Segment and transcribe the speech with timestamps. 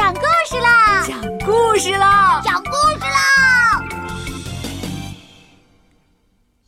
[0.00, 1.06] 讲故事啦！
[1.06, 2.40] 讲故事啦！
[2.42, 3.84] 讲故事啦！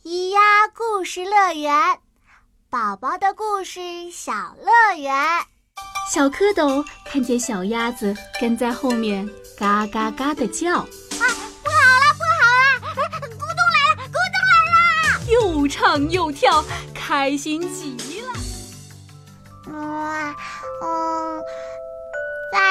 [0.03, 0.39] 咿呀
[0.75, 1.73] 故事乐园，
[2.69, 5.11] 宝宝的故事小乐园。
[6.11, 10.75] 小蝌蚪看见小鸭子跟在后面，嘎嘎嘎的叫。
[10.77, 10.85] 啊，
[11.17, 12.85] 不好了，不好了！
[13.31, 14.37] 咕咚来了，咕咚
[14.69, 14.77] 来
[15.09, 15.25] 了！
[15.31, 18.31] 又唱又跳，开心极了。
[19.75, 20.35] 哇嗯。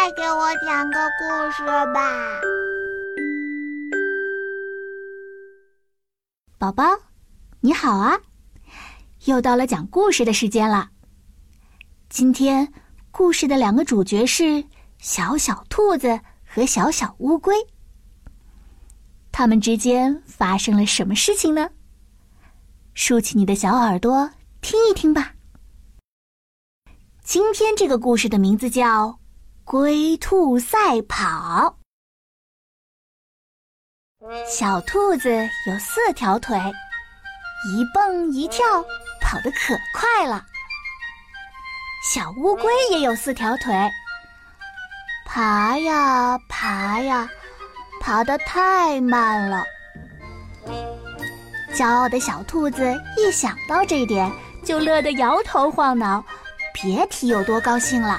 [0.03, 2.41] 再给我讲个故事吧，
[6.59, 6.83] 宝宝，
[7.61, 8.19] 你好啊！
[9.27, 10.91] 又到了讲故事的时间了。
[12.09, 12.73] 今天
[13.13, 14.65] 故事的两个主角是
[14.99, 17.55] 小小兔子和小小乌龟。
[19.31, 21.71] 他们之间发生了什么事情呢？
[22.95, 24.29] 竖起你的小耳朵
[24.61, 25.35] 听一听吧。
[27.23, 29.22] 今天这个故事的名字叫。
[29.65, 31.79] 龟兔赛跑，
[34.47, 35.31] 小兔子
[35.67, 38.65] 有四条腿，一蹦一跳，
[39.21, 40.45] 跑得可快了。
[42.13, 43.73] 小乌龟也有四条腿，
[45.25, 47.29] 爬呀爬呀，
[48.01, 49.65] 爬得太慢了。
[51.73, 54.31] 骄傲的小兔子一想到这点，
[54.65, 56.23] 就乐得摇头晃脑，
[56.75, 58.19] 别提有多高兴了。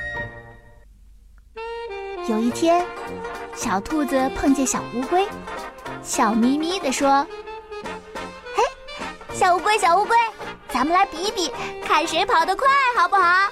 [2.26, 2.86] 有一天，
[3.54, 5.28] 小兔子碰见小乌龟，
[6.02, 7.28] 笑眯眯地说
[8.56, 8.64] ：“嘿，
[9.34, 10.16] 小乌龟，小乌龟，
[10.70, 11.52] 咱们来比比，
[11.86, 12.66] 看谁跑得快，
[12.96, 13.50] 好不好？”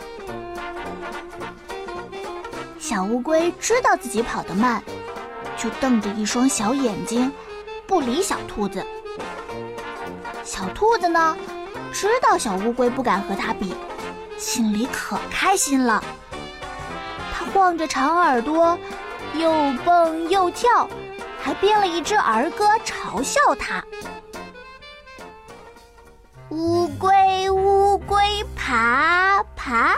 [2.79, 4.81] 小乌龟知道自己跑得慢，
[5.57, 7.29] 就瞪着一双小眼睛，
[7.85, 8.85] 不理小兔子。
[10.45, 11.35] 小兔子呢，
[11.91, 13.75] 知道小乌龟不敢和它比，
[14.37, 16.01] 心里可开心了。
[17.53, 18.77] 晃着长耳朵，
[19.35, 19.51] 又
[19.85, 20.89] 蹦又跳，
[21.41, 23.83] 还编了一支儿歌嘲笑他。
[26.49, 28.17] 乌龟乌龟
[28.55, 29.97] 爬爬，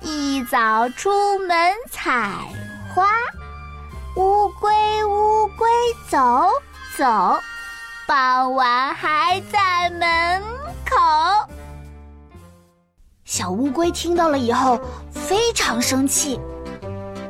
[0.00, 2.32] 一早出门采
[2.94, 3.06] 花。
[4.16, 5.68] 乌龟乌龟
[6.08, 6.18] 走
[6.96, 7.38] 走，
[8.06, 10.42] 傍晚还在门
[10.84, 10.96] 口。
[13.24, 14.80] 小乌龟听到了以后，
[15.12, 16.40] 非常生气。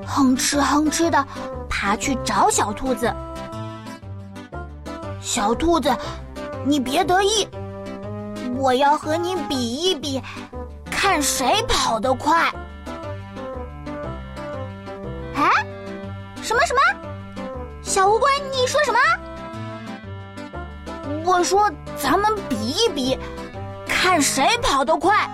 [0.08, 1.22] 哼哧哼哧的
[1.68, 3.14] 爬去找小兔子。
[5.20, 5.94] 小兔子，
[6.64, 7.46] 你别得意，
[8.56, 10.22] 我要和你比一比，
[10.90, 12.50] 看谁跑得快。
[15.34, 15.50] 哎，
[16.42, 16.80] 什么什么？
[17.82, 18.98] 小乌龟，你说什么？
[21.24, 23.18] 我说咱们比一比，
[23.86, 25.28] 看谁跑得快。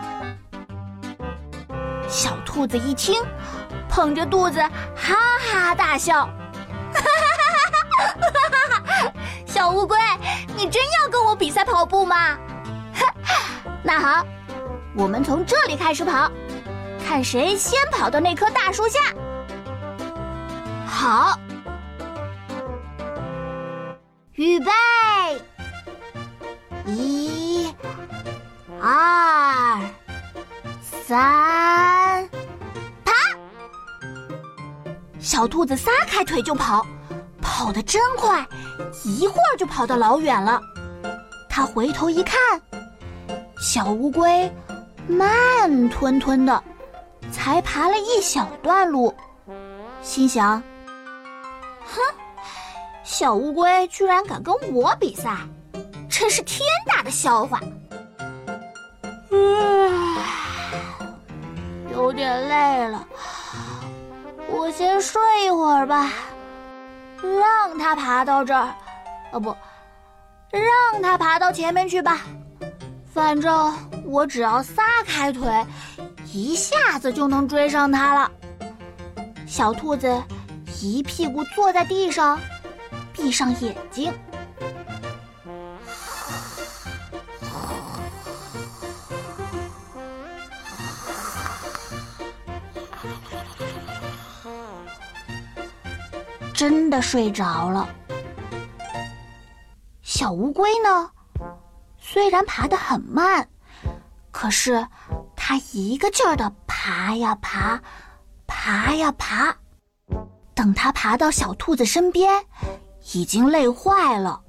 [2.09, 3.23] 小兔子一听。
[3.95, 4.61] 捧着肚子
[4.97, 6.31] 哈哈大笑，哈
[6.93, 7.01] 哈
[7.39, 9.13] 哈哈哈！
[9.47, 9.97] 小乌龟，
[10.57, 12.37] 你真要跟我比赛跑步吗？
[13.85, 14.27] 那好，
[14.97, 16.29] 我们从这里开始跑，
[17.07, 18.99] 看谁先跑到那棵大树下。
[20.85, 21.39] 好，
[24.33, 24.73] 预备，
[26.85, 27.73] 一、
[28.83, 29.81] 二、
[30.83, 32.04] 三。
[35.25, 36.85] 小兔子撒开腿就跑，
[37.41, 38.47] 跑得真快，
[39.05, 40.61] 一会儿就跑到老远了。
[41.49, 42.39] 它回头一看，
[43.59, 44.53] 小乌龟
[45.09, 46.63] 慢吞吞的，
[47.33, 49.15] 才爬了一小段路，
[50.03, 50.63] 心想
[51.87, 52.03] ：“哼，
[53.03, 55.39] 小乌龟居然敢跟我比赛，
[56.11, 57.59] 真是天大的笑话。”
[61.91, 63.09] 有点累了。
[64.65, 66.11] 我先睡一会儿吧，
[67.21, 68.75] 让它爬到这儿，
[69.31, 69.55] 哦不，
[70.51, 72.23] 让它爬到前面去吧。
[73.13, 73.71] 反正
[74.07, 75.53] 我只要撒开腿，
[76.33, 78.33] 一下子就能追上它了。
[79.47, 80.11] 小兔子
[80.81, 82.41] 一屁股坐在地上，
[83.13, 84.11] 闭上眼睛。
[96.67, 97.87] 真的睡着了。
[100.01, 101.11] 小乌龟呢？
[101.99, 103.47] 虽然爬得很慢，
[104.31, 104.83] 可是
[105.37, 107.79] 它一个劲儿的爬呀爬，
[108.47, 109.55] 爬呀爬。
[110.55, 112.43] 等它爬到小兔子身边，
[113.13, 114.41] 已经累坏了。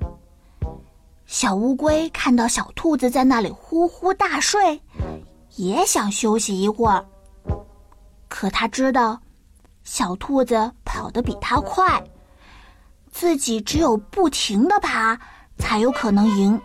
[1.25, 4.81] 小乌龟看到小兔子在那里呼呼大睡，
[5.57, 7.05] 也想休息一会儿。
[8.29, 9.19] 可它知道，
[9.83, 10.71] 小兔子。
[10.95, 12.01] 跑得比它快，
[13.11, 15.19] 自己只有不停的爬
[15.57, 16.59] 才有可能赢。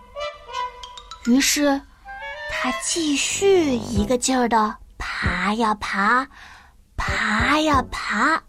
[1.25, 1.81] 于是，
[2.49, 6.25] 它继续一个劲儿的爬呀爬，
[6.95, 8.41] 爬呀爬，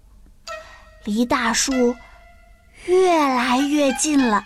[1.02, 1.72] 离大树
[2.84, 4.44] 越来越近了。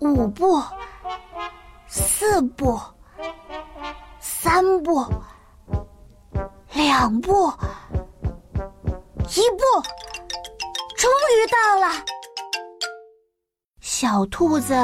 [0.00, 0.60] 五步，
[1.86, 2.76] 四步，
[4.18, 5.06] 三步，
[6.72, 7.52] 两步，
[9.34, 9.64] 一步，
[10.96, 11.88] 终于到了。
[13.80, 14.74] 小兔子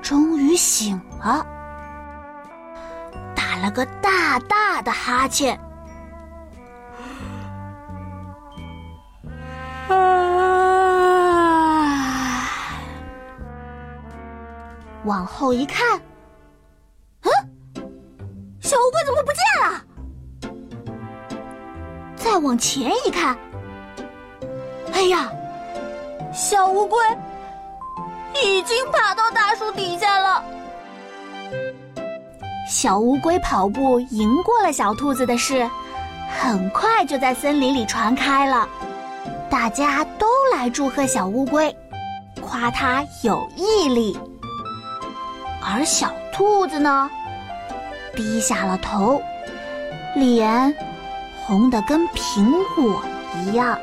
[0.00, 1.44] 终于醒了，
[3.34, 5.58] 打了个大大的哈欠。
[9.88, 9.98] 啊
[15.04, 15.98] 往后一看，
[17.22, 17.30] 嗯，
[18.60, 19.82] 小乌龟怎么不见了？
[22.14, 23.36] 再往前一看，
[24.92, 25.30] 哎呀，
[26.32, 26.98] 小乌龟
[28.42, 30.44] 已经爬到大树底下了。
[32.68, 35.68] 小乌龟跑步赢过了小兔子的事，
[36.38, 38.68] 很快就在森林里传开了，
[39.48, 41.74] 大家都来祝贺小乌龟，
[42.40, 44.18] 夸它有毅力。
[45.62, 47.10] 而小兔子呢，
[48.14, 49.20] 低下了头，
[50.14, 50.74] 脸
[51.44, 53.02] 红得跟苹果
[53.44, 53.78] 一样。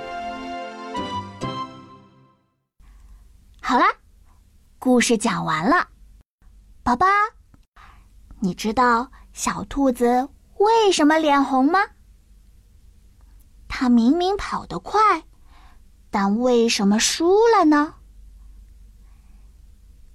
[3.70, 3.86] 好啦，
[4.80, 5.90] 故事讲完了，
[6.84, 7.06] 宝宝，
[8.40, 11.80] 你知道小兔子为什么脸红吗？
[13.68, 15.22] 它明明跑得快，
[16.10, 17.96] 但为什么输了呢？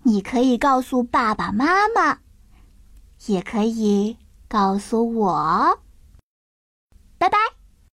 [0.02, 2.20] 你可以告诉爸爸妈妈，
[3.26, 4.16] 也可以
[4.48, 5.78] 告诉我。